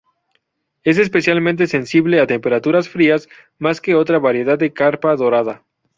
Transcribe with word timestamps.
Es 0.83 0.97
especialmente 0.97 1.67
sensible 1.67 2.19
a 2.19 2.25
temperaturas 2.25 2.89
frías, 2.89 3.29
más 3.59 3.81
que 3.81 3.93
otra 3.93 4.17
variedad 4.17 4.57
de 4.57 4.73
carpa 4.73 5.15
dorada. 5.15 5.63